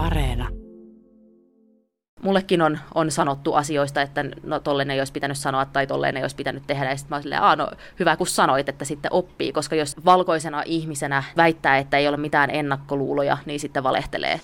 [0.00, 0.48] Areena.
[2.22, 6.24] Mullekin on, on sanottu asioista, että no tolleen ei olisi pitänyt sanoa tai tolleen ei
[6.24, 6.90] olisi pitänyt tehdä.
[6.90, 9.52] Ja sitten mä oon silleen, no hyvä kun sanoit, että sitten oppii.
[9.52, 14.40] Koska jos valkoisena ihmisenä väittää, että ei ole mitään ennakkoluuloja, niin sitten valehtelee.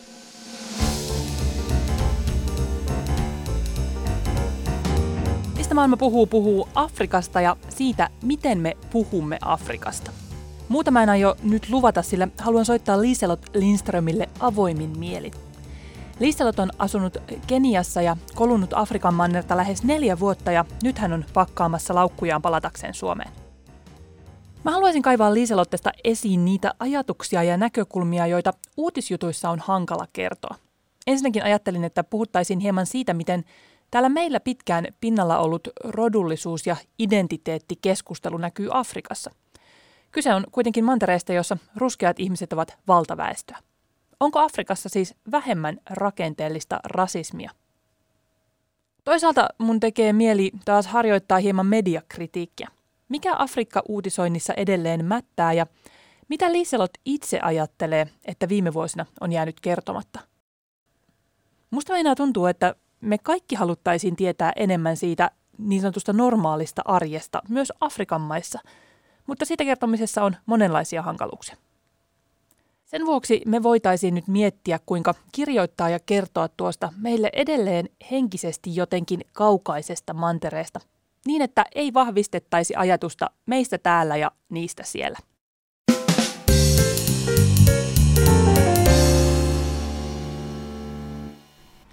[5.57, 10.11] Mistä maailma puhuu, puhuu Afrikasta ja siitä, miten me puhumme Afrikasta.
[10.69, 15.46] Muutama en aio nyt luvata, sillä haluan soittaa Liselot Lindströmille avoimin mielin.
[16.21, 17.17] Liselot on asunut
[17.47, 22.95] Keniassa ja kolunut Afrikan mannerta lähes neljä vuotta ja nyt hän on pakkaamassa laukkujaan palatakseen
[22.95, 23.31] Suomeen.
[24.65, 30.55] Mä haluaisin kaivaa Liiselottesta esiin niitä ajatuksia ja näkökulmia, joita uutisjutuissa on hankala kertoa.
[31.07, 33.45] Ensinnäkin ajattelin, että puhuttaisiin hieman siitä, miten
[33.91, 39.31] täällä meillä pitkään pinnalla ollut rodullisuus- ja identiteettikeskustelu näkyy Afrikassa–
[40.17, 43.59] Kyse on kuitenkin mantereesta, jossa ruskeat ihmiset ovat valtaväestöä.
[44.21, 47.51] Onko Afrikassa siis vähemmän rakenteellista rasismia?
[49.05, 52.69] Toisaalta mun tekee mieli taas harjoittaa hieman mediakritiikkiä.
[53.09, 55.67] Mikä Afrikka-uutisoinnissa edelleen mättää ja
[56.29, 60.21] mitä Liiselot itse ajattelee, että viime vuosina on jäänyt kertomatta?
[61.71, 67.73] Musta meinaa tuntuu, että me kaikki haluttaisiin tietää enemmän siitä niin sanotusta normaalista arjesta myös
[67.81, 68.59] Afrikan maissa–
[69.27, 71.57] mutta siitä kertomisessa on monenlaisia hankaluuksia.
[72.87, 79.21] Sen vuoksi me voitaisiin nyt miettiä, kuinka kirjoittaa ja kertoa tuosta meille edelleen henkisesti jotenkin
[79.33, 80.81] kaukaisesta mantereesta,
[81.27, 85.19] niin että ei vahvistettaisi ajatusta meistä täällä ja niistä siellä.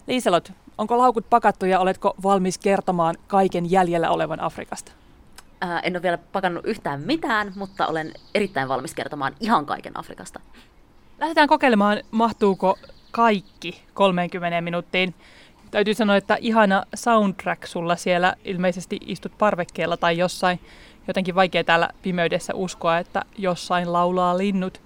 [0.08, 4.92] Liiselot, onko laukut pakattu ja oletko valmis kertomaan kaiken jäljellä olevan Afrikasta?
[5.62, 10.40] Ää, en ole vielä pakannut yhtään mitään, mutta olen erittäin valmis kertomaan ihan kaiken Afrikasta.
[11.20, 12.78] Lähdetään kokeilemaan, mahtuuko
[13.12, 15.14] kaikki 30 minuuttiin.
[15.72, 20.60] Täytyy sanoa, että ihana soundtrack sulla siellä ilmeisesti istut parvekkeella tai jossain.
[21.08, 24.82] Jotenkin vaikea täällä pimeydessä uskoa, että jossain laulaa linnut.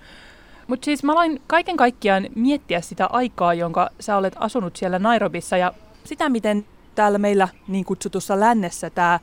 [0.67, 5.57] Mutta siis mä aloin kaiken kaikkiaan miettiä sitä aikaa, jonka sä olet asunut siellä Nairobissa
[5.57, 5.73] ja
[6.03, 6.65] sitä, miten
[6.95, 9.19] täällä meillä niin kutsutussa lännessä tämä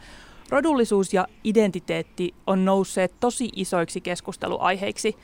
[0.49, 5.17] Rodullisuus ja identiteetti on nousseet tosi isoiksi keskusteluaiheiksi.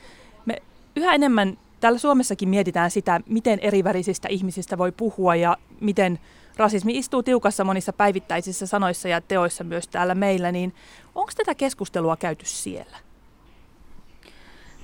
[0.45, 0.61] Me
[0.95, 6.19] yhä enemmän täällä Suomessakin mietitään sitä, miten erivärisistä ihmisistä voi puhua ja miten
[6.57, 10.73] rasismi istuu tiukassa monissa päivittäisissä sanoissa ja teoissa myös täällä meillä, niin
[11.15, 12.97] onko tätä keskustelua käyty siellä?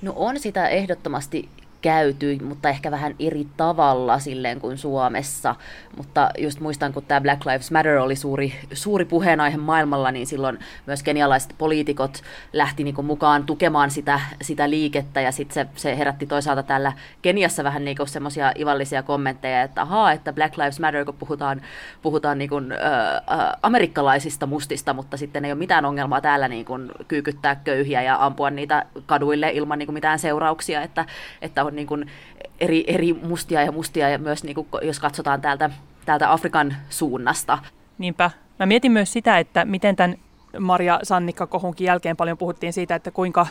[0.02, 1.48] No on sitä ehdottomasti
[1.82, 5.54] käyty, mutta ehkä vähän eri tavalla silleen kuin Suomessa.
[5.96, 10.58] Mutta just muistan, kun tämä Black Lives Matter oli suuri, suuri puheenaihe maailmalla, niin silloin
[10.86, 12.22] myös kenialaiset poliitikot
[12.52, 17.64] lähti niin mukaan tukemaan sitä, sitä liikettä, ja sitten se, se herätti toisaalta täällä Keniassa
[17.64, 21.62] vähän niin semmoisia ivallisia kommentteja, että ahaa, että Black Lives Matter, kun puhutaan,
[22.02, 26.64] puhutaan niin kuin, ä, ä, amerikkalaisista mustista, mutta sitten ei ole mitään ongelmaa täällä niin
[26.64, 31.04] kuin kyykyttää köyhiä ja ampua niitä kaduille ilman niin kuin mitään seurauksia, että,
[31.42, 32.10] että on niin kuin
[32.60, 35.70] eri, eri mustia ja mustia, ja myös niin kuin, jos katsotaan täältä,
[36.04, 37.58] täältä Afrikan suunnasta.
[37.98, 38.30] Niinpä.
[38.58, 40.16] Mä mietin myös sitä, että miten tämän
[40.58, 43.46] Maria Sannikka-kohunkin jälkeen paljon puhuttiin siitä, että kuinka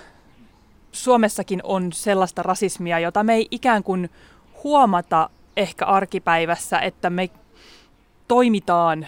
[0.92, 4.10] Suomessakin on sellaista rasismia, jota me ei ikään kuin
[4.64, 7.30] huomata ehkä arkipäivässä, että me
[8.28, 9.08] toimitaan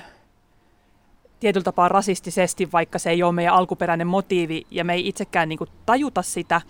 [1.40, 5.58] tietyllä tapaa rasistisesti, vaikka se ei ole meidän alkuperäinen motiivi ja me ei itsekään niin
[5.58, 6.62] kuin tajuta sitä.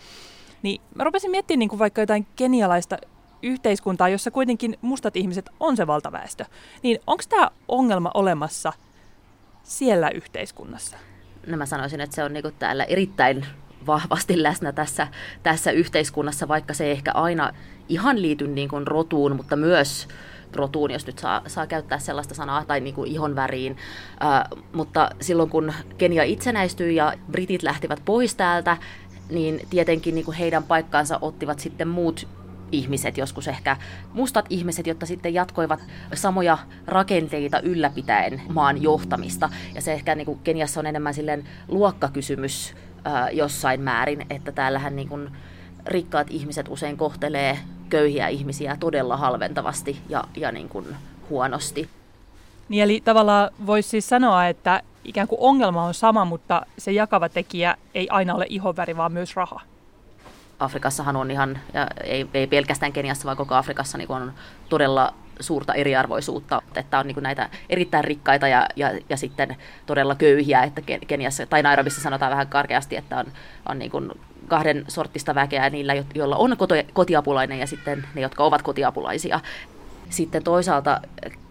[0.62, 2.98] Niin mä rupesin miettimään niin kuin vaikka jotain kenialaista
[3.44, 6.46] yhteiskuntaa, jossa kuitenkin mustat ihmiset on se valtaväestö.
[6.84, 8.74] Niin onko tämä ongelma olemassa
[9.64, 10.98] siellä yhteiskunnassa?
[11.48, 13.46] No mä sanoisin, että se on niinku täällä erittäin
[13.88, 15.08] vahvasti läsnä tässä,
[15.44, 17.54] tässä yhteiskunnassa, vaikka se ei ehkä aina
[17.90, 20.08] ihan liity niin kuin rotuun, mutta myös
[20.56, 23.78] rotuun, jos nyt saa, saa käyttää sellaista sanaa, tai niin kuin ihon väriin.
[24.24, 28.78] Äh, mutta silloin kun Kenia itsenäistyi ja britit lähtivät pois täältä,
[29.30, 32.28] niin tietenkin niin kuin heidän paikkaansa ottivat sitten muut
[32.72, 33.78] ihmiset, joskus ehkä
[34.14, 35.80] mustat ihmiset, jotta sitten jatkoivat
[36.14, 36.58] samoja
[36.88, 39.50] rakenteita ylläpitäen maan johtamista.
[39.76, 42.74] Ja se ehkä niin kuin Keniassa on enemmän silleen luokkakysymys
[43.04, 45.32] ää, jossain määrin, että täällähän niin kuin
[45.86, 47.60] rikkaat ihmiset usein kohtelee
[47.90, 50.86] köyhiä ihmisiä todella halventavasti ja, ja niin kuin
[51.30, 51.90] huonosti.
[52.70, 57.30] Niin eli tavallaan voisi siis sanoa, että ikään kuin ongelma on sama, mutta se jakava
[57.30, 59.62] tekijä ei aina ole ihonväri, vaan myös raha.
[60.60, 64.34] Afrikassahan on ihan, ja ei, ei pelkästään Keniassa, vaan koko Afrikassa niin on
[64.70, 70.64] todella suurta eriarvoisuutta, että on niin näitä erittäin rikkaita ja, ja, ja sitten todella köyhiä,
[70.64, 73.26] että Keniassa tai Nairobissa sanotaan vähän karkeasti, että on,
[73.70, 74.12] on niin kuin
[74.48, 76.58] kahden sortista väkeä niillä, joilla on
[76.94, 79.40] kotiapulainen ja sitten ne, jotka ovat kotiapulaisia
[80.10, 81.02] sitten toisaalta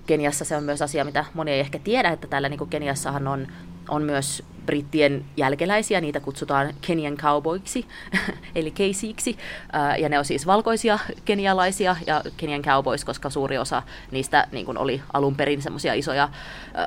[0.09, 3.47] Keniassa se on myös asia, mitä moni ei ehkä tiedä, että täällä niin Keniassahan on,
[3.89, 7.87] on myös brittien jälkeläisiä, niitä kutsutaan Kenyan cowboyksi,
[8.55, 9.39] eli keisiksi,
[9.99, 14.79] ja ne on siis valkoisia kenialaisia ja Kenyan cowboys, koska suuri osa niistä niin kuin
[14.79, 16.29] oli alun perin semmoisia isoja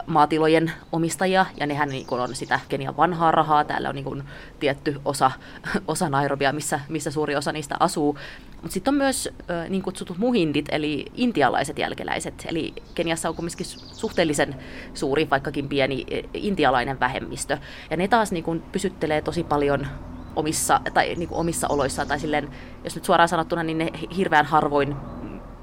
[0.07, 4.23] maatilojen omistajia, ja nehän niin kuin on sitä Kenian vanhaa rahaa, täällä on niin kuin
[4.59, 5.31] tietty osa,
[5.87, 8.17] osa Nairobia, missä, missä suuri osa niistä asuu,
[8.61, 12.45] mutta sitten on myös ö, niin kutsutut muhindit, eli intialaiset jälkeläiset.
[12.47, 14.55] Eli Keniassa on kuitenkin suhteellisen
[14.93, 17.57] suuri, vaikkakin pieni intialainen vähemmistö.
[17.89, 19.87] Ja ne taas niin kun, pysyttelee tosi paljon
[20.35, 22.49] omissa, tai, niin kuin omissa oloissaan, tai silleen,
[22.83, 24.95] jos nyt suoraan sanottuna, niin ne hirveän harvoin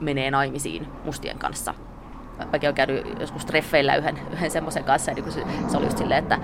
[0.00, 1.74] menee naimisiin mustien kanssa.
[2.52, 5.98] Mäkin olen käynyt joskus treffeillä yhden, yhden semmoisen kanssa, ja niin se, se oli just
[5.98, 6.38] silleen, että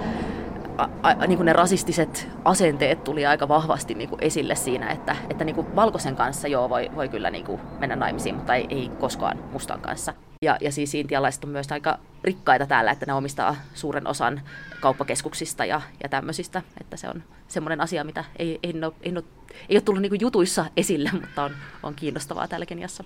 [0.78, 5.16] a, a, niin kuin ne rasistiset asenteet tuli aika vahvasti niin kuin esille siinä, että,
[5.30, 8.66] että niin kuin valkoisen kanssa joo voi, voi kyllä niin kuin mennä naimisiin, mutta ei,
[8.68, 10.14] ei koskaan mustan kanssa.
[10.44, 14.40] Ja, ja siis intialaiset on myös aika rikkaita täällä, että ne omistaa suuren osan
[14.80, 19.24] kauppakeskuksista ja, ja tämmöisistä, että se on semmoinen asia, mitä ei, ei, ole, ei, ole,
[19.68, 23.04] ei ole tullut niin jutuissa esille, mutta on, on kiinnostavaa täällä Keniassa.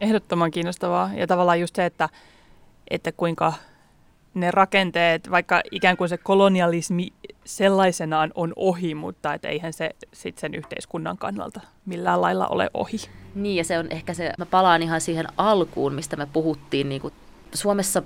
[0.00, 2.08] Ehdottoman kiinnostavaa ja tavallaan just se, että,
[2.90, 3.52] että kuinka
[4.34, 7.12] ne rakenteet, vaikka ikään kuin se kolonialismi
[7.56, 12.96] sellaisenaan on ohi, mutta et eihän se sit sen yhteiskunnan kannalta millään lailla ole ohi.
[13.34, 17.00] Niin, ja se on ehkä se, mä palaan ihan siihen alkuun, mistä me puhuttiin, niin
[17.00, 17.14] kuin
[17.54, 18.02] Suomessa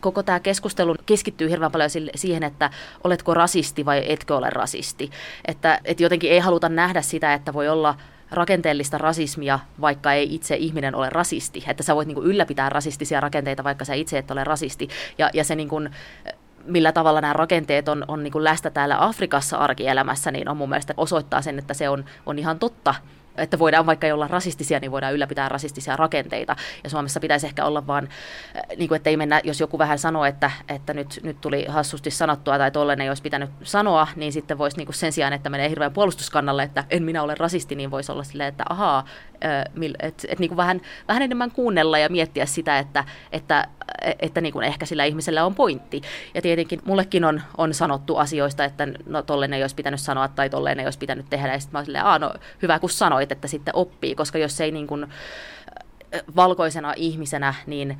[0.00, 2.70] koko tämä keskustelu keskittyy hirveän paljon siihen, että
[3.04, 5.10] oletko rasisti vai etkö ole rasisti.
[5.44, 7.94] Että, että jotenkin ei haluta nähdä sitä, että voi olla
[8.30, 11.64] rakenteellista rasismia, vaikka ei itse ihminen ole rasisti.
[11.66, 14.88] Että sä voit niin kuin ylläpitää rasistisia rakenteita, vaikka sä itse et ole rasisti.
[15.18, 15.90] Ja, ja se niin kuin,
[16.68, 20.68] millä tavalla nämä rakenteet on, on niin kuin läsnä täällä Afrikassa arkielämässä, niin on mun
[20.68, 22.94] mielestä osoittaa sen, että se on, on ihan totta
[23.38, 26.56] että voidaan vaikka olla rasistisia, niin voidaan ylläpitää rasistisia rakenteita.
[26.84, 28.08] Ja Suomessa pitäisi ehkä olla vaan,
[28.56, 31.66] äh, niin kuin, että ei mennä, jos joku vähän sanoo, että, että nyt, nyt tuli
[31.68, 35.32] hassusti sanottua tai tollainen ei olisi pitänyt sanoa, niin sitten voisi niin kuin sen sijaan,
[35.32, 39.04] että menee hirveän puolustuskannalle, että en minä ole rasisti, niin voisi olla silleen, että ahaa,
[39.40, 43.68] että et, niin kuin vähän, vähän enemmän kuunnella ja miettiä sitä, että, että,
[44.18, 46.02] että niin kuin ehkä sillä ihmisellä on pointti.
[46.34, 50.50] Ja tietenkin mullekin on, on sanottu asioista, että no tolleen ei olisi pitänyt sanoa tai
[50.50, 51.52] tolleen ei olisi pitänyt tehdä.
[51.52, 54.86] Ja sitten mä silleen, no hyvä kun sanoit, että sitten oppii, koska jos ei niin
[54.86, 55.06] kuin,
[56.36, 57.98] valkoisena ihmisenä, niin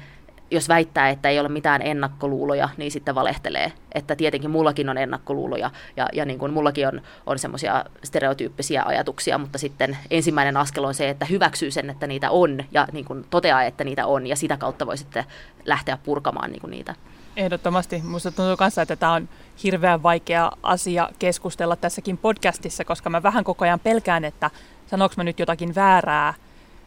[0.50, 3.72] jos väittää, että ei ole mitään ennakkoluuloja, niin sitten valehtelee.
[3.92, 9.38] Että tietenkin mullakin on ennakkoluuloja ja, ja niin kuin mullakin on, on semmoisia stereotyyppisiä ajatuksia,
[9.38, 13.24] mutta sitten ensimmäinen askel on se, että hyväksyy sen, että niitä on ja niin kuin
[13.30, 15.24] toteaa, että niitä on ja sitä kautta voi sitten
[15.64, 16.94] lähteä purkamaan niin kuin niitä.
[17.36, 18.02] Ehdottomasti.
[18.04, 19.28] Minusta tuntuu kanssa, että tämä on
[19.64, 24.50] hirveän vaikea asia keskustella tässäkin podcastissa, koska mä vähän koko ajan pelkään, että
[24.90, 26.34] sanoinko mä nyt jotakin väärää,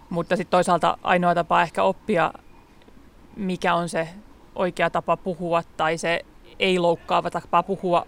[0.10, 2.34] mutta sitten toisaalta ainoa tapa ehkä oppia
[3.36, 4.08] mikä on se
[4.56, 6.26] oikea tapa puhua tai se
[6.60, 8.08] ei-loukkaava tapa puhua,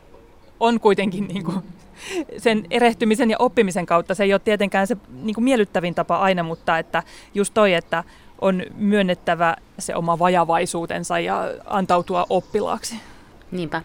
[0.59, 1.57] on kuitenkin niin kuin
[2.37, 4.15] sen erehtymisen ja oppimisen kautta.
[4.15, 7.03] Se ei ole tietenkään se niin kuin miellyttävin tapa aina, mutta että
[7.33, 8.03] just toi, että
[8.41, 12.95] on myönnettävä se oma vajavaisuutensa ja antautua oppilaaksi.
[13.51, 13.81] Niinpä.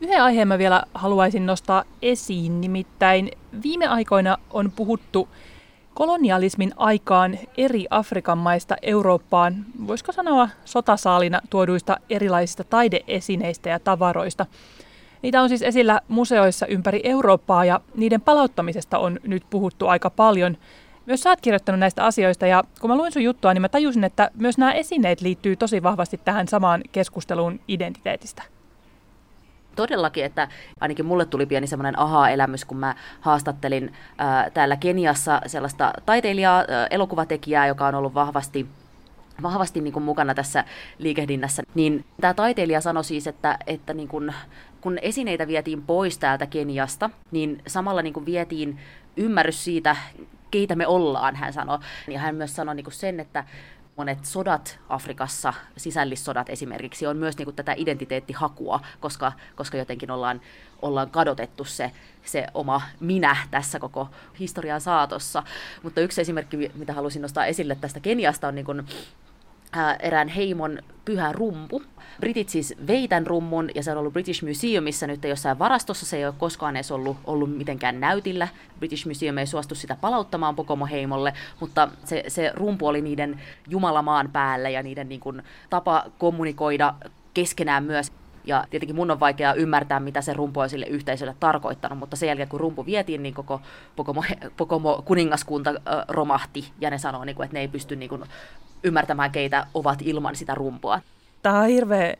[0.00, 3.30] Yhden aiheen mä vielä haluaisin nostaa esiin, nimittäin
[3.62, 5.28] viime aikoina on puhuttu
[5.94, 9.54] kolonialismin aikaan eri Afrikan maista Eurooppaan,
[9.86, 14.46] voisiko sanoa sotasaalina tuoduista erilaisista taideesineistä ja tavaroista.
[15.22, 20.56] Niitä on siis esillä museoissa ympäri Eurooppaa ja niiden palauttamisesta on nyt puhuttu aika paljon.
[21.06, 24.04] Myös sä oot kirjoittanut näistä asioista ja kun mä luin sun juttua, niin mä tajusin,
[24.04, 28.42] että myös nämä esineet liittyy tosi vahvasti tähän samaan keskusteluun identiteetistä
[29.76, 30.48] todellakin, että
[30.80, 36.86] ainakin mulle tuli pieni semmoinen aha-elämys, kun mä haastattelin ää, täällä Keniassa sellaista taiteilijaa, ää,
[36.90, 38.66] elokuvatekijää, joka on ollut vahvasti
[39.42, 40.64] vahvasti niin kuin mukana tässä
[40.98, 44.34] liikehdinnässä, niin tämä taiteilija sanoi siis, että, että niin kuin,
[44.80, 48.78] kun esineitä vietiin pois täältä Keniasta, niin samalla niin kuin vietiin
[49.16, 49.96] ymmärrys siitä,
[50.50, 51.78] keitä me ollaan, hän sanoi.
[52.08, 53.44] Ja hän myös sanoi niin kuin sen, että
[54.00, 60.40] monet sodat Afrikassa, sisällissodat esimerkiksi, on myös niin kuin tätä identiteettihakua, koska, koska jotenkin ollaan,
[60.82, 61.92] ollaan kadotettu se,
[62.24, 65.42] se oma minä tässä koko historian saatossa.
[65.82, 68.86] Mutta yksi esimerkki, mitä halusin nostaa esille tästä Keniasta, on niin kuin
[70.00, 71.82] erään heimon pyhä rumpu.
[72.20, 76.06] Britit siis vei tämän rummun ja se on ollut British Museumissa nyt jossain varastossa.
[76.06, 78.48] Se ei ole koskaan edes ollut, ollut mitenkään näytillä.
[78.78, 84.68] British Museum ei suostu sitä palauttamaan Pokomo-heimolle, mutta se, se rumpu oli niiden jumalamaan päällä
[84.68, 86.94] ja niiden niin kuin, tapa kommunikoida
[87.34, 88.12] keskenään myös
[88.44, 92.26] Ja tietenkin mun on vaikea ymmärtää, mitä se rumpu on sille yhteisölle tarkoittanut, mutta sen
[92.26, 93.60] jälkeen kun rumpu vietiin, niin koko
[93.96, 94.24] Pokomo,
[94.56, 98.24] Pokomo kuningaskunta äh, romahti ja ne sanoo, niin kuin, että ne ei pysty niin kuin,
[98.84, 101.00] ymmärtämään, keitä ovat ilman sitä rumpua.
[101.42, 102.14] Tämä on hirveä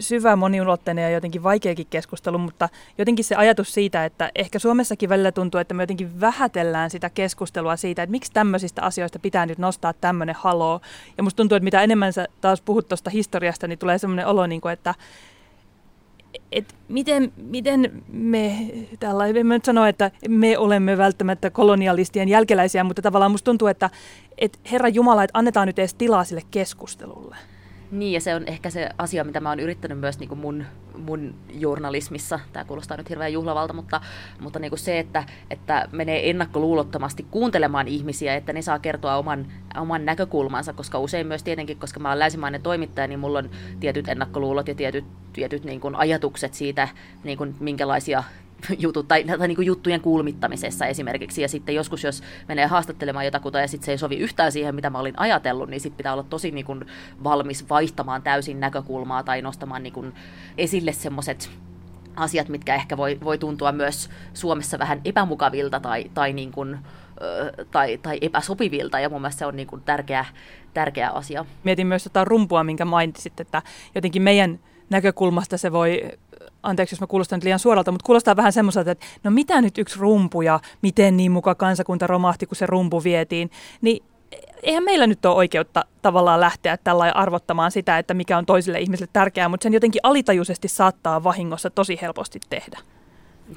[0.00, 5.32] syvä, moniulotteinen ja jotenkin vaikeakin keskustelu, mutta jotenkin se ajatus siitä, että ehkä Suomessakin välillä
[5.32, 9.92] tuntuu, että me jotenkin vähätellään sitä keskustelua siitä, että miksi tämmöisistä asioista pitää nyt nostaa
[9.92, 10.80] tämmöinen haloo.
[11.16, 14.46] Ja musta tuntuu, että mitä enemmän sä taas puhut tuosta historiasta, niin tulee semmoinen olo,
[14.46, 14.94] niin kuin, että
[16.52, 18.56] et miten, miten me,
[19.00, 23.90] tällä en nyt sano, että me olemme välttämättä kolonialistien jälkeläisiä, mutta tavallaan musta tuntuu, että
[24.38, 27.36] et Herra Jumala, että annetaan nyt edes tilaa sille keskustelulle.
[27.90, 30.64] Niin, ja se on ehkä se asia, mitä mä oon yrittänyt myös niin kuin mun,
[30.98, 32.40] mun journalismissa.
[32.52, 34.00] Tämä kuulostaa nyt hirveän juhlavalta, mutta,
[34.40, 39.46] mutta niin kuin se, että, että menee ennakkoluulottomasti kuuntelemaan ihmisiä, että ne saa kertoa oman,
[39.80, 43.50] oman näkökulmansa, koska usein myös tietenkin, koska mä oon länsimainen toimittaja, niin mulla on
[43.80, 46.88] tietyt ennakkoluulot ja tietyt, tietyt niin kuin ajatukset siitä,
[47.24, 48.24] niin kuin minkälaisia
[48.78, 51.42] jutut, tai, tai niin kuin juttujen kulmittamisessa esimerkiksi.
[51.42, 54.90] Ja sitten joskus, jos menee haastattelemaan jotakuta ja sitten se ei sovi yhtään siihen, mitä
[54.90, 56.84] mä olin ajatellut, niin sitten pitää olla tosi niin kuin
[57.24, 60.14] valmis vaihtamaan täysin näkökulmaa tai nostamaan niin kuin
[60.58, 61.50] esille semmoiset
[62.16, 66.78] asiat, mitkä ehkä voi, voi tuntua myös Suomessa vähän epämukavilta tai, tai, niin kuin,
[67.70, 70.24] tai, tai epäsopivilta, ja mun mielestä se on niin kuin tärkeä,
[70.74, 71.44] tärkeä asia.
[71.64, 73.62] Mietin myös tätä rumpua, minkä mainitsit, että
[73.94, 74.58] jotenkin meidän
[74.90, 76.02] näkökulmasta se voi
[76.62, 79.78] anteeksi jos mä kuulostan nyt liian suoralta, mutta kuulostaa vähän semmoiselta, että no mitä nyt
[79.78, 84.04] yksi rumpu ja miten niin muka kansakunta romahti, kun se rumpu vietiin, niin
[84.62, 89.10] eihän meillä nyt ole oikeutta tavallaan lähteä tällä arvottamaan sitä, että mikä on toisille ihmisille
[89.12, 92.78] tärkeää, mutta sen jotenkin alitajuisesti saattaa vahingossa tosi helposti tehdä.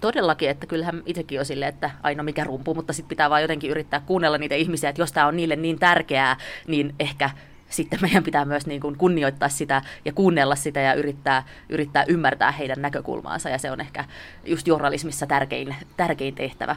[0.01, 3.71] Todellakin, että kyllähän itsekin on sille, että aina mikä rumpu, mutta sitten pitää vaan jotenkin
[3.71, 6.37] yrittää kuunnella niitä ihmisiä, että jos tämä on niille niin tärkeää,
[6.67, 7.29] niin ehkä
[7.69, 12.51] sitten meidän pitää myös niin kuin kunnioittaa sitä ja kuunnella sitä ja yrittää, yrittää ymmärtää
[12.51, 13.49] heidän näkökulmaansa.
[13.49, 14.05] Ja se on ehkä
[14.45, 16.75] just journalismissa tärkein, tärkein tehtävä.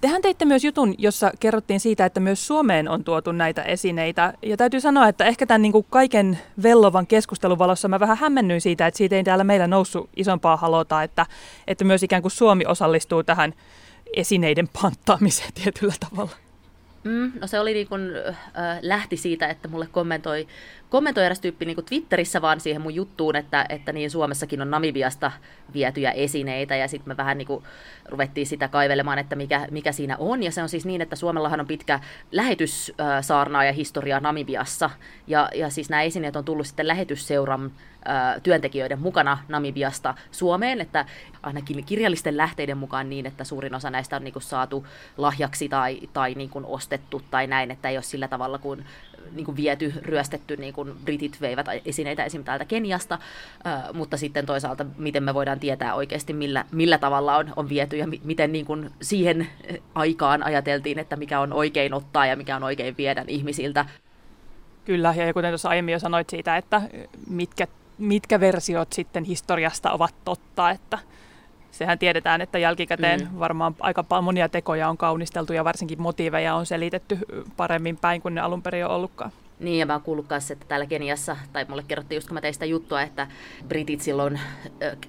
[0.00, 4.34] Tehän teitte myös jutun, jossa kerrottiin siitä, että myös Suomeen on tuotu näitä esineitä.
[4.42, 8.60] Ja täytyy sanoa, että ehkä tämän niin kuin kaiken vellovan keskustelun valossa mä vähän hämmennyin
[8.60, 11.26] siitä, että siitä ei täällä meillä noussut isompaa halota, että,
[11.66, 13.54] että myös ikään kuin Suomi osallistuu tähän
[14.16, 16.32] esineiden panttaamiseen tietyllä tavalla.
[17.04, 18.12] Mm, no se oli niin kun,
[18.58, 20.46] äh, lähti siitä, että mulle kommentoi,
[20.88, 25.32] kommentoi eräs tyyppi niin Twitterissä vaan siihen mun juttuun, että, että niin Suomessakin on Namibiasta
[25.74, 27.62] vietyjä esineitä ja sitten me vähän niin
[28.08, 30.42] ruvettiin sitä kaivelemaan, että mikä, mikä siinä on.
[30.42, 32.00] Ja se on siis niin, että Suomellahan on pitkä
[32.32, 34.90] lähetyssaarnaa ja historia Namibiassa
[35.26, 37.72] ja, ja siis nämä esineet on tullut sitten lähetysseuran
[38.42, 41.04] työntekijöiden mukana Namibiasta Suomeen, että
[41.42, 46.00] ainakin kirjallisten lähteiden mukaan niin, että suurin osa näistä on niin kuin saatu lahjaksi tai,
[46.12, 48.84] tai niin kuin ostettu tai näin, että ei ole sillä tavalla kuin,
[49.32, 52.44] niin kuin viety, ryöstetty, niin kuin britit veivät esineitä esim.
[52.44, 53.18] täältä Keniasta,
[53.92, 58.06] mutta sitten toisaalta miten me voidaan tietää oikeasti millä, millä tavalla on, on viety ja
[58.06, 59.46] mi- miten niin kuin siihen
[59.94, 63.86] aikaan ajateltiin, että mikä on oikein ottaa ja mikä on oikein viedä ihmisiltä.
[64.84, 66.82] Kyllä, ja kuten tuossa aiemmin jo sanoit siitä, että
[67.28, 67.66] mitkä
[68.40, 70.98] versiot sitten historiasta ovat totta, että
[71.70, 73.38] sehän tiedetään, että jälkikäteen mm.
[73.38, 77.18] varmaan aika monia tekoja on kaunisteltu ja varsinkin motiiveja on selitetty
[77.56, 79.32] paremmin päin kuin ne alun perin on ollutkaan.
[79.60, 82.40] Niin, ja mä oon kuullut kanssa, että täällä Keniassa, tai mulle kerrottiin just kun mä
[82.40, 83.26] tein sitä juttua, että
[83.68, 84.40] britit silloin,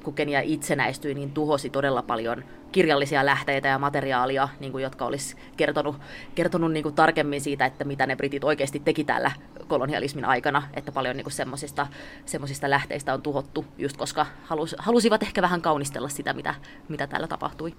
[0.04, 5.36] kun Kenia itsenäistyi, niin tuhosi todella paljon kirjallisia lähteitä ja materiaalia, niin kuin, jotka olisi
[5.58, 5.96] kertonut,
[6.36, 9.32] kertonut niin kuin tarkemmin siitä, että mitä ne britit oikeasti teki täällä
[9.67, 15.62] kolonialismin aikana, että paljon niin semmoisista, lähteistä on tuhottu, just koska halus, halusivat ehkä vähän
[15.62, 16.55] kaunistella sitä, mitä,
[16.89, 17.74] mitä täällä tapahtui.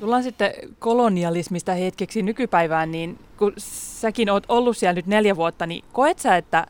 [0.00, 5.84] Tullaan sitten kolonialismista hetkeksi nykypäivään, niin kun säkin oot ollut siellä nyt neljä vuotta, niin
[5.92, 6.66] koet sä, että,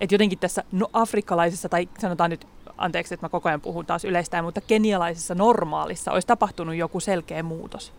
[0.00, 2.46] että jotenkin tässä no, afrikkalaisessa, tai sanotaan nyt,
[2.78, 7.42] anteeksi, että mä koko ajan puhun taas yleistään, mutta kenialaisessa normaalissa olisi tapahtunut joku selkeä
[7.42, 7.92] muutos?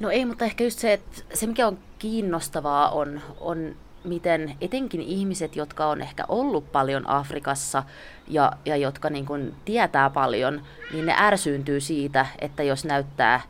[0.00, 5.00] No ei, mutta ehkä just se, että se mikä on kiinnostavaa on, on miten etenkin
[5.00, 7.82] ihmiset, jotka on ehkä ollut paljon Afrikassa
[8.28, 13.40] ja, ja jotka niin kuin tietää paljon, niin ne ärsyyntyy siitä, että jos näyttää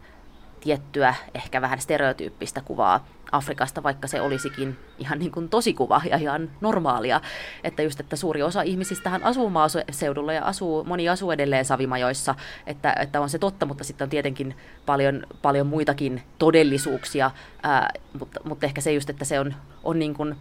[0.61, 6.51] tiettyä ehkä vähän stereotyyppistä kuvaa Afrikasta, vaikka se olisikin ihan niin kuin tosikuva ja ihan
[6.61, 7.21] normaalia.
[7.65, 12.35] Että just, että suuri osa ihmisistähän asuu maaseudulla ja asuu, moni asuu edelleen savimajoissa,
[12.67, 14.57] että, että on se totta, mutta sitten on tietenkin
[14.87, 17.31] paljon, paljon muitakin todellisuuksia,
[17.63, 20.37] ää, mutta, mutta ehkä se just, että se on, on niin kuin,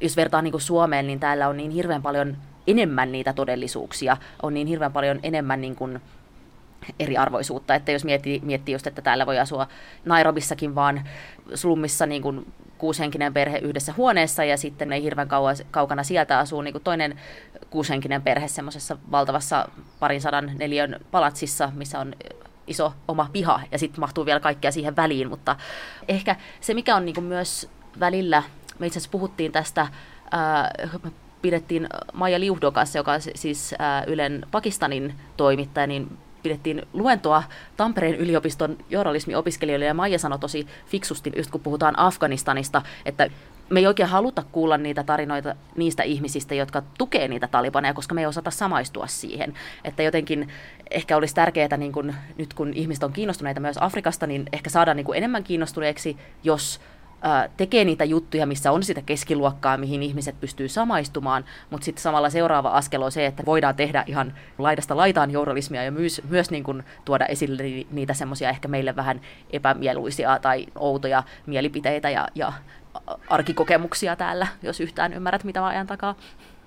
[0.00, 4.54] jos vertaa niin kuin Suomeen, niin täällä on niin hirveän paljon enemmän niitä todellisuuksia, on
[4.54, 6.00] niin hirveän paljon enemmän niin kuin,
[7.00, 7.74] eriarvoisuutta.
[7.74, 9.66] Että jos miettii, miettii just, että täällä voi asua
[10.04, 11.08] Nairobissakin vaan
[11.54, 16.62] slummissa niin kuin kuushenkinen perhe yhdessä huoneessa ja sitten ei hirveän kauan, kaukana sieltä asuu
[16.62, 17.18] niin kuin toinen
[17.70, 19.68] kuushenkinen perhe semmoisessa valtavassa
[20.00, 22.14] parin sadan neliön palatsissa, missä on
[22.66, 25.56] iso oma piha ja sitten mahtuu vielä kaikkea siihen väliin, mutta
[26.08, 27.70] ehkä se mikä on niin kuin myös
[28.00, 28.42] välillä,
[28.78, 29.86] me itse asiassa puhuttiin tästä,
[30.30, 30.70] ää,
[31.42, 37.42] pidettiin Maija Liuhdokas, joka on siis ää, Ylen Pakistanin toimittaja, niin pidettiin luentoa
[37.76, 43.30] Tampereen yliopiston journalismiopiskelijoille ja Maija sanoi tosi fiksusti, just kun puhutaan Afganistanista, että
[43.70, 48.20] me ei oikein haluta kuulla niitä tarinoita niistä ihmisistä, jotka tukee niitä talibaneja, koska me
[48.20, 49.54] ei osata samaistua siihen.
[49.84, 50.48] Että jotenkin
[50.90, 54.94] ehkä olisi tärkeää, niin kun, nyt kun ihmiset on kiinnostuneita myös Afrikasta, niin ehkä saada
[54.94, 56.80] niin enemmän kiinnostuneeksi, jos
[57.56, 62.70] tekee niitä juttuja, missä on sitä keskiluokkaa, mihin ihmiset pystyy samaistumaan, mutta sitten samalla seuraava
[62.70, 66.84] askel on se, että voidaan tehdä ihan laidasta laitaan journalismia ja myös, myös niin kuin
[67.04, 72.52] tuoda esille niitä semmoisia ehkä meille vähän epämieluisia tai outoja mielipiteitä ja, ja
[73.28, 76.14] arkikokemuksia täällä, jos yhtään ymmärrät, mitä mä ajan takaa.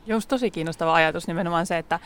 [0.06, 2.00] Just tosi kiinnostava ajatus nimenomaan se, että,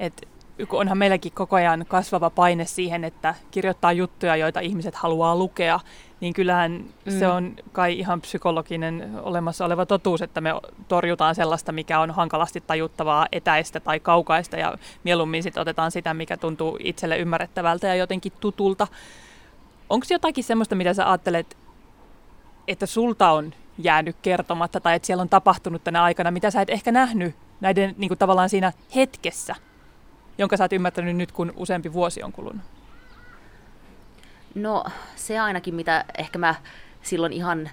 [0.00, 0.26] että
[0.70, 5.80] onhan meilläkin koko ajan kasvava paine siihen, että kirjoittaa juttuja, joita ihmiset haluaa lukea,
[6.20, 7.18] niin kyllähän mm.
[7.18, 10.50] se on kai ihan psykologinen olemassa oleva totuus, että me
[10.88, 16.36] torjutaan sellaista, mikä on hankalasti tajuttavaa, etäistä tai kaukaista, ja mieluummin sitten otetaan sitä, mikä
[16.36, 18.86] tuntuu itselle ymmärrettävältä ja jotenkin tutulta.
[19.90, 21.56] Onko jotakin semmoista, mitä sä ajattelet,
[22.68, 26.70] että sulta on jäänyt kertomatta, tai että siellä on tapahtunut tänä aikana, mitä sä et
[26.70, 29.54] ehkä nähnyt näiden niin kuin tavallaan siinä hetkessä,
[30.38, 32.62] jonka sä oot ymmärtänyt nyt, kun useampi vuosi on kulunut?
[34.54, 34.84] No
[35.16, 36.54] se ainakin, mitä ehkä mä
[37.02, 37.70] silloin ihan ä,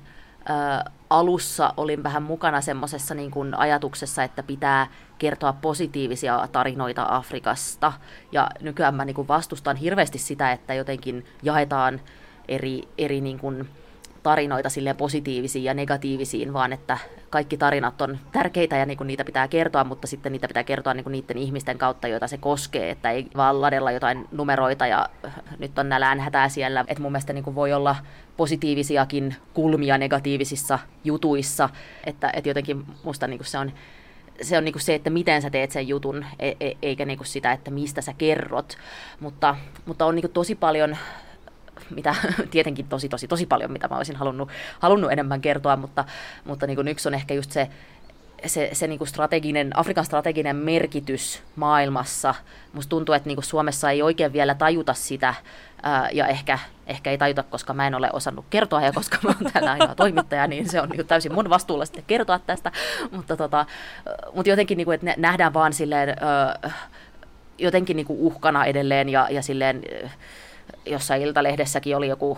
[1.10, 7.94] alussa olin vähän mukana semmoisessa niin ajatuksessa, että pitää kertoa positiivisia tarinoita Afrikasta.
[8.32, 12.02] Ja nykyään mä niin kuin vastustan hirveästi sitä, että jotenkin jaetaan
[12.48, 13.70] eri, eri niin kuin,
[14.24, 16.98] tarinoita silleen positiivisiin ja negatiivisiin, vaan että
[17.30, 21.10] kaikki tarinat on tärkeitä ja niinku niitä pitää kertoa, mutta sitten niitä pitää kertoa niinku
[21.10, 25.10] niiden ihmisten kautta, joita se koskee, että ei vaan ladella jotain numeroita ja
[25.60, 26.86] nyt on nälänhätää siellä.
[26.88, 27.96] Et mun mielestä niinku voi olla
[28.38, 31.70] positiivisiakin kulmia negatiivisissa jutuissa,
[32.06, 33.72] että et jotenkin musta niinku se on
[34.42, 37.52] se on niinku se, että miten sä teet sen jutun, e- e- eikä niinku sitä,
[37.52, 38.78] että mistä sä kerrot.
[39.20, 40.98] Mutta, mutta on niinku tosi paljon
[41.96, 42.16] mitä
[42.52, 46.06] tietenkin tosi, tosi, tosi paljon, mitä mä olisin halunnut, halunnut enemmän kertoa, mutta,
[46.46, 47.70] mutta niin kuin yksi on ehkä just se,
[48.46, 52.36] se, se niin kuin strateginen, Afrikan strateginen merkitys maailmassa.
[52.74, 55.34] Musta tuntuu, että niin kuin Suomessa ei oikein vielä tajuta sitä,
[56.12, 59.52] ja ehkä, ehkä ei tajuta, koska mä en ole osannut kertoa, ja koska mä oon
[59.52, 62.72] täällä ainoa toimittaja, niin se on niin täysin mun vastuulla sitten kertoa tästä.
[63.12, 63.66] Mutta, tota,
[64.34, 66.16] mutta jotenkin, niin kuin, että nähdään vaan silleen,
[67.58, 69.82] jotenkin niin kuin uhkana edelleen, ja, ja silleen,
[70.86, 72.38] jossain Iltalehdessäkin oli joku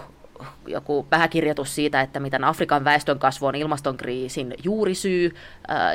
[0.67, 5.35] joku pääkirjoitus siitä, että miten Afrikan väestön kasvu on ilmastonkriisin juurisyy,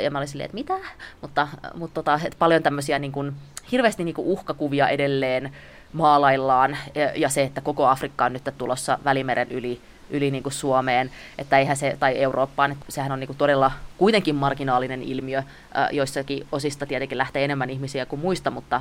[0.02, 0.74] ja mä olin silleen, että mitä?
[1.20, 3.32] Mutta, mutta tota, että paljon tämmöisiä niin kuin,
[3.72, 5.52] hirveästi niin kuin uhkakuvia edelleen
[5.92, 10.52] maalaillaan, ja, ja se, että koko Afrikka on nyt tulossa Välimeren yli, yli niin kuin
[10.52, 15.42] Suomeen, että eihän se, tai Eurooppaan, että sehän on niin kuin todella kuitenkin marginaalinen ilmiö,
[15.92, 18.80] joissakin osista tietenkin lähtee enemmän ihmisiä kuin muista, mutta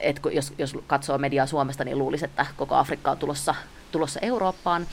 [0.00, 3.54] et jos, jos katsoo mediaa Suomesta, niin luulisi, että koko Afrikka on tulossa,
[3.92, 4.86] tulossa Eurooppaan.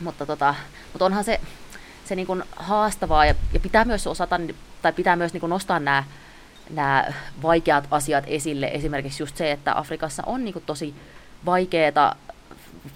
[0.00, 0.54] Mutta, tota,
[0.92, 1.40] mutta onhan se,
[2.04, 4.40] se niin kuin haastavaa ja, ja pitää myös osata,
[4.82, 6.04] tai pitää myös niin kuin nostaa nämä,
[6.70, 8.66] nämä vaikeat asiat esille.
[8.66, 10.94] Esimerkiksi just se, että Afrikassa on niin kuin tosi
[11.46, 12.16] vaikeaa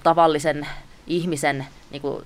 [0.02, 0.66] tavallisen
[1.06, 2.24] ihmisen niin kuin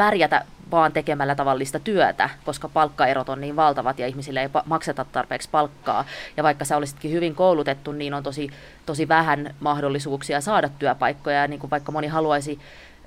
[0.00, 5.48] pärjätä vaan tekemällä tavallista työtä, koska palkkaerot on niin valtavat ja ihmisille ei makseta tarpeeksi
[5.52, 6.04] palkkaa.
[6.36, 8.50] Ja vaikka sä olisitkin hyvin koulutettu, niin on tosi,
[8.86, 11.40] tosi vähän mahdollisuuksia saada työpaikkoja.
[11.40, 12.58] Ja niin kuin vaikka moni haluaisi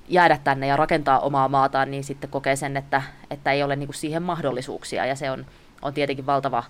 [0.07, 3.01] jäädä tänne ja rakentaa omaa maataan, niin sitten kokee sen, että,
[3.31, 5.05] että ei ole niin kuin siihen mahdollisuuksia.
[5.05, 5.45] Ja se on,
[5.81, 6.63] on tietenkin valtava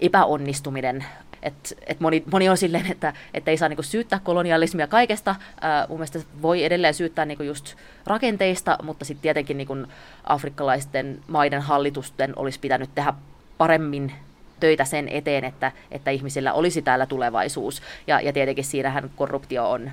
[0.00, 1.04] epäonnistuminen
[1.42, 5.36] et, et moni, moni on silleen, että, että ei saa niinku syyttää kolonialismia kaikesta.
[5.60, 7.74] Ää, mun mielestä voi edelleen syyttää niinku just
[8.06, 9.76] rakenteista, mutta sitten tietenkin niinku
[10.24, 13.12] afrikkalaisten maiden hallitusten olisi pitänyt tehdä
[13.58, 14.12] paremmin
[14.60, 17.82] töitä sen eteen, että, että ihmisillä olisi täällä tulevaisuus.
[18.06, 19.90] Ja, ja tietenkin siinähän korruptio on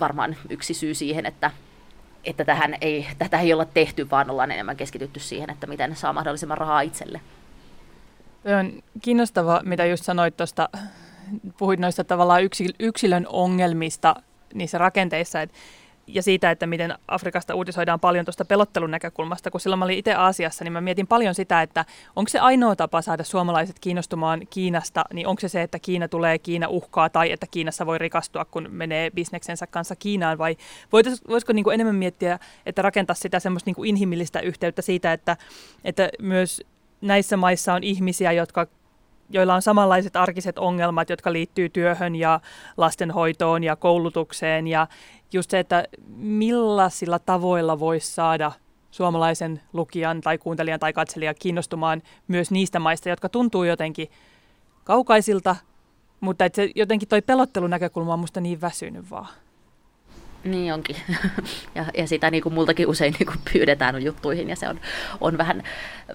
[0.00, 1.50] varmaan yksi syy siihen, että,
[2.24, 6.12] että tähän ei, tätä ei olla tehty, vaan ollaan enemmän keskitytty siihen, että miten saa
[6.12, 7.20] mahdollisimman rahaa itselle.
[8.42, 10.68] Se on kiinnostava, mitä just sanoit tuosta,
[11.58, 12.42] puhuit noista tavallaan
[12.78, 14.14] yksilön ongelmista
[14.54, 15.56] niissä rakenteissa, että
[16.06, 19.50] ja siitä, että miten Afrikasta uutisoidaan paljon tuosta pelottelun näkökulmasta.
[19.50, 21.84] Kun silloin mä olin itse Aasiassa, niin mä mietin paljon sitä, että
[22.16, 26.38] onko se ainoa tapa saada suomalaiset kiinnostumaan Kiinasta, niin onko se se, että Kiina tulee,
[26.38, 30.56] Kiina uhkaa tai että Kiinassa voi rikastua, kun menee bisneksensä kanssa Kiinaan vai
[31.28, 35.36] voisiko niin kuin enemmän miettiä, että rakentaa sitä semmoista niin kuin inhimillistä yhteyttä siitä, että,
[35.84, 36.62] että myös
[37.02, 38.66] näissä maissa on ihmisiä, jotka
[39.30, 42.40] joilla on samanlaiset arkiset ongelmat, jotka liittyy työhön ja
[42.76, 44.66] lastenhoitoon ja koulutukseen.
[44.66, 44.86] Ja
[45.32, 45.84] just se, että
[46.16, 48.52] millaisilla tavoilla voisi saada
[48.90, 54.08] suomalaisen lukijan tai kuuntelijan tai katselijan kiinnostumaan myös niistä maista, jotka tuntuu jotenkin
[54.84, 55.56] kaukaisilta,
[56.20, 59.28] mutta että se jotenkin toi pelottelunäkökulma on musta niin väsynyt vaan.
[60.44, 60.96] Niin onkin.
[61.74, 64.80] ja, ja sitä niin kuin multakin usein niin kuin pyydetään juttuihin ja se on,
[65.20, 65.62] on vähän,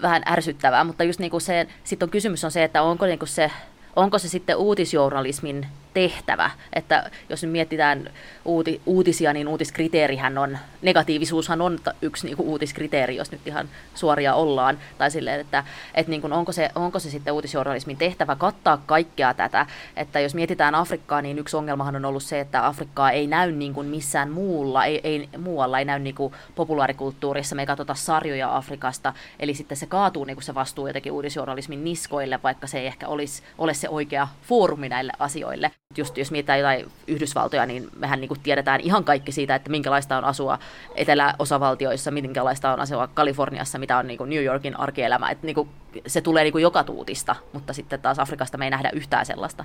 [0.02, 0.84] vähän ärsyttävää.
[0.84, 3.50] Mutta just niin kuin se, sitten on kysymys on se, että onko niin kuin se,
[3.96, 5.66] onko se sitten uutisjournalismin
[5.98, 6.50] tehtävä.
[6.72, 8.10] Että jos nyt mietitään
[8.44, 14.34] uuti, uutisia, niin uutiskriteerihän on, negatiivisuushan on yksi niin kuin uutiskriteeri, jos nyt ihan suoria
[14.34, 14.78] ollaan.
[14.98, 19.34] Tai silleen, että, että niin kuin onko, se, onko se sitten uutisjournalismin tehtävä kattaa kaikkea
[19.34, 19.66] tätä.
[19.96, 23.74] Että jos mietitään Afrikkaa, niin yksi ongelmahan on ollut se, että Afrikkaa ei näy niin
[23.74, 27.56] kuin missään muulla, ei, ei, muualla ei näy niin kuin populaarikulttuurissa.
[27.56, 31.84] Me ei katsota sarjoja Afrikasta, eli sitten se kaatuu niin kuin se vastuu jotenkin uutisjournalismin
[31.84, 36.58] niskoille, vaikka se ei ehkä olisi, ole se oikea foorumi näille asioille just jos mietitään
[36.58, 40.58] jotain Yhdysvaltoja, niin mehän niin kuin tiedetään ihan kaikki siitä, että minkälaista on asua
[40.94, 45.30] eteläosavaltioissa, minkälaista on asua Kaliforniassa, mitä on niin kuin New Yorkin arkielämä.
[45.30, 45.68] Että niin kuin
[46.06, 49.64] se tulee niin kuin joka tuutista, mutta sitten taas Afrikasta me ei nähdä yhtään sellaista.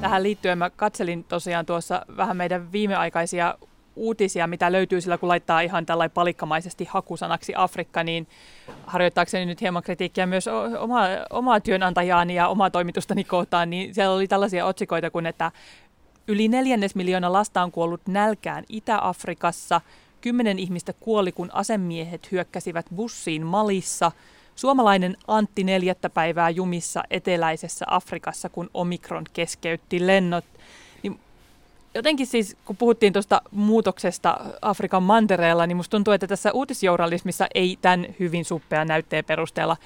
[0.00, 3.54] Tähän liittyen mä katselin tosiaan tuossa vähän meidän viimeaikaisia
[4.00, 8.26] uutisia, mitä löytyy sillä, kun laittaa ihan tällainen palikkamaisesti hakusanaksi Afrikka, niin
[8.86, 14.28] harjoittaakseni nyt hieman kritiikkiä myös oma, omaa työnantajaani ja omaa toimitustani kohtaan, niin siellä oli
[14.28, 15.52] tällaisia otsikoita kuin, että
[16.28, 19.80] yli neljännes miljoona lasta on kuollut nälkään Itä-Afrikassa,
[20.20, 24.12] kymmenen ihmistä kuoli, kun asemiehet hyökkäsivät bussiin Malissa,
[24.56, 30.44] Suomalainen Antti neljättä päivää jumissa eteläisessä Afrikassa, kun Omikron keskeytti lennot
[31.94, 37.78] jotenkin siis, kun puhuttiin tuosta muutoksesta Afrikan mantereella, niin musta tuntuu, että tässä uutisjournalismissa ei
[37.82, 39.76] tämän hyvin suppea näytteen perusteella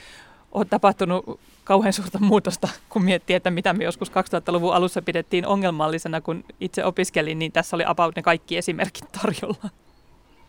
[0.52, 6.20] ole tapahtunut kauhean suurta muutosta, kun miettii, että mitä me joskus 2000-luvun alussa pidettiin ongelmallisena,
[6.20, 9.70] kun itse opiskelin, niin tässä oli about ne kaikki esimerkit tarjolla.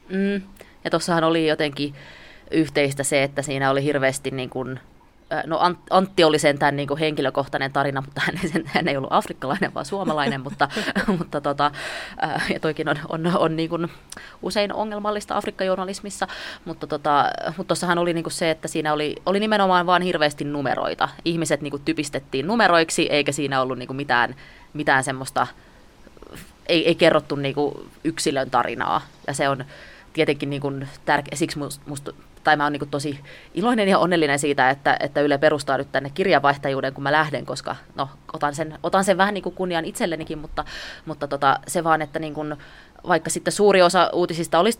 [0.09, 0.41] Mm.
[0.83, 1.95] Ja tuossahan oli jotenkin
[2.51, 4.79] yhteistä se, että siinä oli hirveästi niin kuin
[5.45, 5.59] no
[5.89, 9.85] Antti oli sentään niin kuin henkilökohtainen tarina, mutta hän ei, hän ei ollut afrikkalainen, vaan
[9.85, 10.69] suomalainen, mutta,
[11.17, 11.71] mutta tota,
[12.53, 13.87] ja toikin on, on, on niin kuin
[14.41, 16.27] usein ongelmallista Afrikkajournalismissa,
[16.65, 17.25] mutta tota,
[17.57, 21.09] mutta oli niin kuin se, että siinä oli, oli nimenomaan vain hirveästi numeroita.
[21.25, 24.35] Ihmiset niin kuin typistettiin numeroiksi, eikä siinä ollut niin kuin mitään,
[24.73, 25.47] mitään semmoista,
[26.67, 29.65] ei, ei kerrottu niin kuin yksilön tarinaa, ja se on
[30.13, 32.13] tietenkin niin kuin tärkeä, siksi musta
[32.45, 33.19] tai mä oon niin tosi
[33.53, 37.75] iloinen ja onnellinen siitä, että, että Yle perustaa nyt tänne kirjavaihtajuuden, kun mä lähden, koska
[37.95, 40.65] no, otan, sen, otan sen vähän niin kuin kunnian itsellenikin, mutta,
[41.05, 42.55] mutta tota, se vaan, että niin kuin,
[43.07, 44.77] vaikka sitten suuri osa uutisista olisi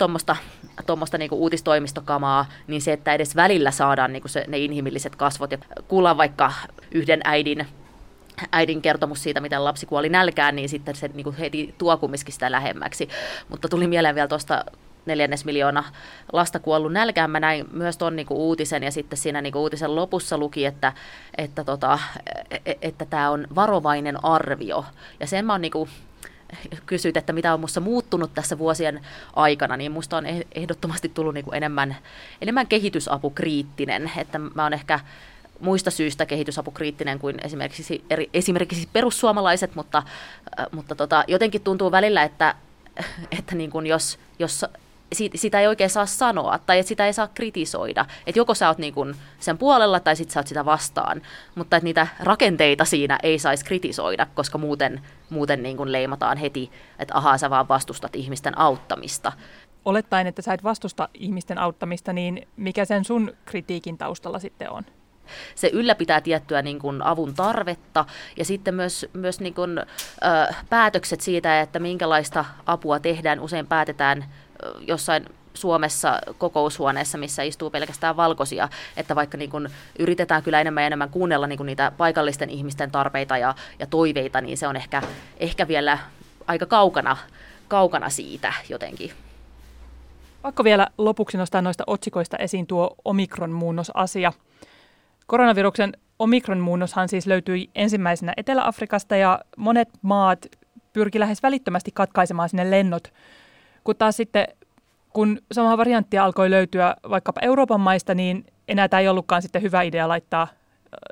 [0.86, 5.58] tuommoista niin uutistoimistokamaa, niin se, että edes välillä saadaan niin se, ne inhimilliset kasvot ja
[5.88, 6.54] kuulla vaikka
[6.92, 7.68] yhden äidin
[8.52, 12.34] äidin kertomus siitä, miten lapsi kuoli nälkään, niin sitten se niin kuin heti tuo kumminkin
[12.34, 13.10] sitä lähemmäksi.
[13.50, 14.66] Mutta tuli mieleen vielä tuosta
[15.06, 15.84] neljännes miljoona
[16.34, 17.32] lasta kuollut nälkään.
[17.32, 20.94] Mä näin myös tuon niinku uutisen ja sitten siinä niinku uutisen lopussa luki, että
[21.38, 22.00] että tota,
[22.52, 24.86] e, e, että tämä on varovainen arvio.
[25.20, 25.88] Ja sen mä oon niinku,
[26.86, 29.02] kysyit, että mitä on minussa muuttunut tässä vuosien
[29.34, 31.96] aikana, niin minusta on eh, ehdottomasti tullut niinku enemmän,
[32.42, 34.12] enemmän kehitysapukriittinen.
[34.18, 35.00] Että mä oon ehkä
[35.60, 40.04] muista syistä kehitysapukriittinen kuin esimerkiksi, eri, esimerkiksi perussuomalaiset, mutta,
[40.72, 42.56] mutta tota, jotenkin tuntuu välillä, että,
[43.40, 44.66] että niin kuin jos, jos
[45.36, 48.06] sitä ei oikein saa sanoa tai että sitä ei saa kritisoida.
[48.28, 51.22] Että joko sä oot niin kuin sen puolella tai sitten sä oot sitä vastaan,
[51.56, 56.72] mutta että niitä rakenteita siinä ei saisi kritisoida, koska muuten, muuten niin kuin leimataan heti,
[57.00, 59.32] että ahaa sä vaan vastustat ihmisten auttamista.
[59.86, 64.84] Olettaen, että sä et vastusta ihmisten auttamista, niin mikä sen sun kritiikin taustalla sitten on?
[65.56, 68.06] se ylläpitää tiettyä niin kuin avun tarvetta
[68.38, 69.84] ja sitten myös, myös niin kuin, ö,
[70.70, 74.26] päätökset siitä, että minkälaista apua tehdään, usein päätetään
[74.80, 80.88] jossain Suomessa kokoushuoneessa, missä istuu pelkästään valkoisia, että vaikka niin kun yritetään kyllä enemmän ja
[80.88, 85.02] enemmän kuunnella niin kun niitä paikallisten ihmisten tarpeita ja, ja toiveita, niin se on ehkä,
[85.40, 85.98] ehkä vielä
[86.48, 87.18] aika kaukana,
[87.68, 89.12] kaukana siitä jotenkin.
[90.42, 94.34] Pakko vielä lopuksi nostaa noista otsikoista esiin tuo omikron-muunnosasia.
[95.28, 100.46] Koronaviruksen omikron-muunnoshan siis löytyi ensimmäisenä Etelä-Afrikasta ja monet maat
[100.94, 103.14] pyrki lähes välittömästi katkaisemaan sinne lennot,
[103.86, 104.48] kun taas sitten
[105.10, 109.82] kun sama varianttia alkoi löytyä vaikkapa Euroopan maista, niin enää tämä ei ollutkaan sitten hyvä
[109.82, 110.48] idea laittaa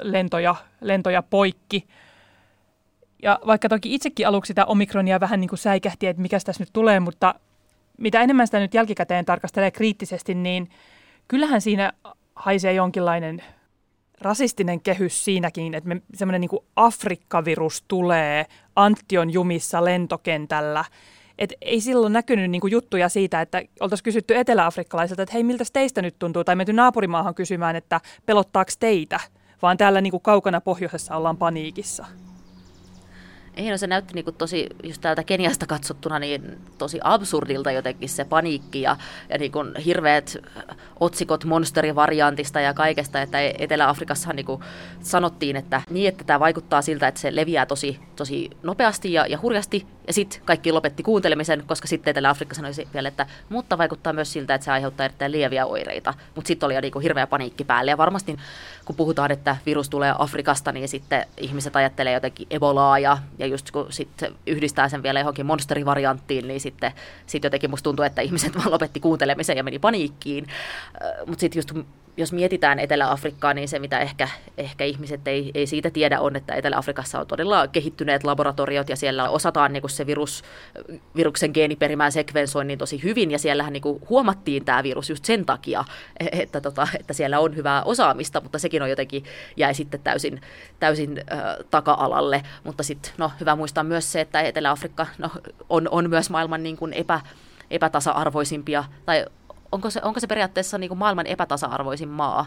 [0.01, 1.87] lentoja, lentoja poikki.
[3.23, 6.73] Ja vaikka toki itsekin aluksi sitä omikronia vähän niin kuin säikähti, että mikä tässä nyt
[6.73, 7.35] tulee, mutta
[7.97, 10.69] mitä enemmän sitä nyt jälkikäteen tarkastelee kriittisesti, niin
[11.27, 11.93] kyllähän siinä
[12.35, 13.43] haisee jonkinlainen
[14.21, 20.85] rasistinen kehys siinäkin, että semmoinen niin Afrikkavirus tulee, Antti on jumissa lentokentällä.
[21.39, 25.63] Et ei silloin näkynyt niin kuin juttuja siitä, että oltaisiin kysytty eteläafrikkalaisilta, että hei, miltä
[25.73, 29.19] teistä nyt tuntuu, tai menty naapurimaahan kysymään, että pelottaako teitä,
[29.61, 32.05] vaan täällä niin kuin kaukana pohjoisessa ollaan paniikissa.
[33.55, 38.25] Ei, no se näytti niin tosi, just täältä Keniasta katsottuna, niin tosi absurdilta jotenkin se
[38.25, 38.97] paniikki ja,
[39.29, 40.37] ja niin kuin hirveät
[40.99, 44.45] otsikot monsterivariantista ja kaikesta, että Etelä-Afrikassa niin
[45.01, 49.39] sanottiin, että niin, että tämä vaikuttaa siltä, että se leviää tosi, tosi nopeasti ja, ja
[49.41, 54.33] hurjasti, ja sitten kaikki lopetti kuuntelemisen, koska sitten Etelä-Afrikka sanoi vielä, että mutta vaikuttaa myös
[54.33, 56.13] siltä, että se aiheuttaa erittäin lieviä oireita.
[56.35, 57.91] Mutta sitten oli jo niinku hirveä paniikki päälle.
[57.91, 58.37] Ja varmasti
[58.85, 63.71] kun puhutaan, että virus tulee Afrikasta, niin sitten ihmiset ajattelee jotenkin Ebolaa ja, ja just
[63.71, 66.91] kun sitten yhdistää sen vielä johonkin monsterivarianttiin, niin sitten
[67.25, 70.47] sit jotenkin musta tuntuu, että ihmiset vaan lopetti kuuntelemisen ja meni paniikkiin.
[71.25, 71.71] Mutta sitten just
[72.17, 76.55] jos mietitään Etelä-Afrikkaa, niin se mitä ehkä, ehkä ihmiset ei, ei siitä tiedä on, että
[76.55, 80.43] Etelä-Afrikassa on todella kehittyneet laboratoriot ja siellä osataan niin kuin se virus,
[81.15, 85.85] viruksen geeniperimään sekvensoinnin tosi hyvin ja siellähän niin kuin huomattiin tämä virus just sen takia,
[86.31, 89.23] että, tota, että siellä on hyvää osaamista, mutta sekin on jotenkin
[89.57, 90.41] jäi sitten täysin,
[90.79, 91.39] täysin äh,
[91.71, 92.43] taka-alalle.
[92.63, 95.29] Mutta sitten no, hyvä muistaa myös se, että Etelä-Afrikka no,
[95.69, 97.21] on, on myös maailman niin kuin epä,
[97.71, 99.25] epätasa-arvoisimpia tai
[99.73, 102.45] onko se, onko se periaatteessa niin kuin maailman epätasa-arvoisin maa,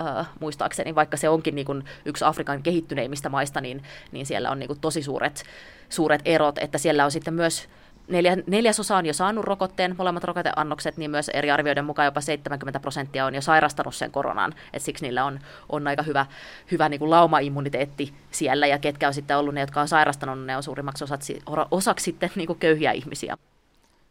[0.00, 4.58] äh, muistaakseni, vaikka se onkin niin kuin yksi Afrikan kehittyneimmistä maista, niin, niin siellä on
[4.58, 5.44] niin kuin tosi suuret,
[5.88, 7.68] suuret erot, että siellä on sitten myös
[8.08, 12.80] neljä, neljäsosa on jo saanut rokotteen, molemmat rokoteannokset, niin myös eri arvioiden mukaan jopa 70
[12.80, 16.26] prosenttia on jo sairastanut sen koronan, että siksi niillä on, on aika hyvä,
[16.70, 20.56] hyvä niin kuin laumaimmuniteetti siellä, ja ketkä on sitten ollut ne, jotka on sairastanut, ne
[20.56, 21.38] on suurimmaksi osaksi,
[21.70, 23.36] osaksi sitten niin kuin köyhiä ihmisiä.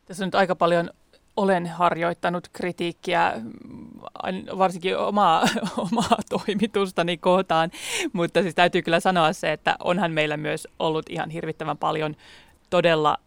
[0.05, 0.89] Tässä on nyt aika paljon
[1.37, 3.33] olen harjoittanut kritiikkiä
[4.57, 5.41] varsinkin omaa,
[5.91, 7.71] omaa toimitustani kohtaan,
[8.13, 12.15] mutta siis täytyy kyllä sanoa se, että onhan meillä myös ollut ihan hirvittävän paljon
[12.69, 13.17] todella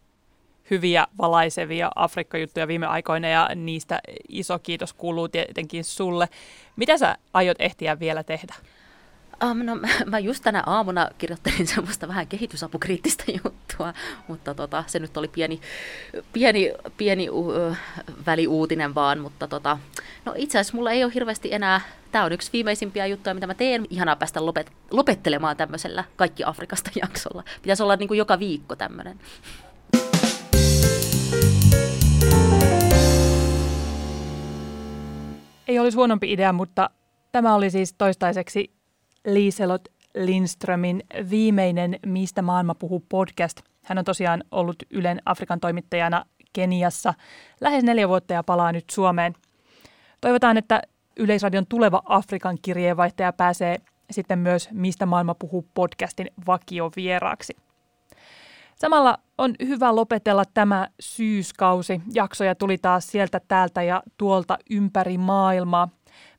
[0.71, 6.29] hyviä, valaisevia Afrikka-juttuja viime aikoina ja niistä iso kiitos kuuluu tietenkin sulle.
[6.75, 8.55] Mitä sä aiot ehtiä vielä tehdä?
[9.43, 13.93] Um, no, mä just tänä aamuna kirjoittelin semmoista vähän kehitysapukriittistä juttua,
[14.27, 15.61] mutta tota, se nyt oli pieni,
[16.33, 17.75] pieni, pieni uh,
[18.25, 19.77] väliuutinen vaan, mutta tota,
[20.25, 23.53] no itse asiassa mulla ei ole hirveästi enää, tämä on yksi viimeisimpiä juttuja, mitä mä
[23.53, 23.87] teen.
[23.89, 27.43] Ihanaa päästä lopet, lopettelemaan tämmöisellä Kaikki Afrikasta jaksolla.
[27.61, 29.19] Pitäisi olla niin kuin joka viikko tämmöinen.
[35.67, 36.89] Ei olisi huonompi idea, mutta
[37.31, 38.78] tämä oli siis toistaiseksi
[39.25, 43.61] Liiselot Lindströmin viimeinen Mistä maailma puhuu podcast.
[43.83, 47.13] Hän on tosiaan ollut Ylen Afrikan toimittajana Keniassa
[47.61, 49.33] lähes neljä vuotta ja palaa nyt Suomeen.
[50.21, 50.81] Toivotaan, että
[51.17, 53.77] Yleisradion tuleva Afrikan kirjeenvaihtaja pääsee
[54.11, 57.55] sitten myös Mistä maailma puhuu podcastin vakiovieraaksi.
[58.75, 62.01] Samalla on hyvä lopetella tämä syyskausi.
[62.13, 65.89] Jaksoja tuli taas sieltä täältä ja tuolta ympäri maailmaa.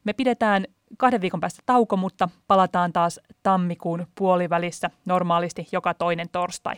[0.04, 0.64] Me pidetään
[0.98, 6.74] kahden viikon päästä tauko, mutta palataan taas tammikuun puolivälissä normaalisti joka toinen torstai.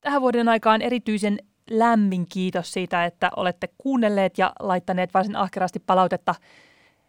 [0.00, 1.38] Tähän vuoden aikaan erityisen
[1.70, 6.34] lämmin kiitos siitä, että olette kuunnelleet ja laittaneet varsin ahkerasti palautetta.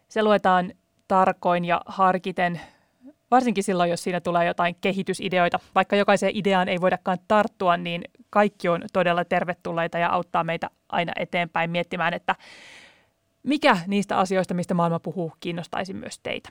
[0.08, 0.72] Se luetaan
[1.08, 2.60] tarkoin ja harkiten,
[3.30, 5.58] varsinkin silloin, jos siinä tulee jotain kehitysideoita.
[5.74, 11.12] Vaikka jokaiseen ideaan ei voidakaan tarttua, niin kaikki on todella tervetulleita ja auttaa meitä aina
[11.16, 12.34] eteenpäin miettimään, että
[13.48, 16.48] mikä niistä asioista, mistä maailma puhuu, kiinnostaisi myös teitä.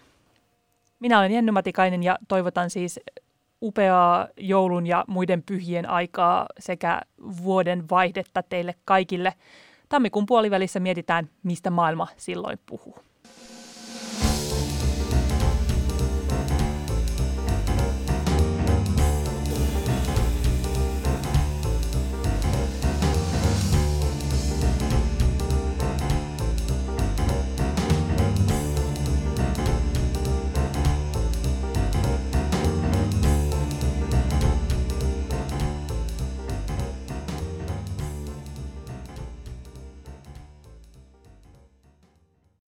[1.00, 3.00] Minä olen Jenny Matikainen ja toivotan siis
[3.62, 7.02] upeaa joulun ja muiden pyhien aikaa sekä
[7.44, 9.34] vuoden vaihdetta teille kaikille.
[9.90, 13.07] Tammikuun puolivälissä mietitään, mistä maailma silloin puhuu.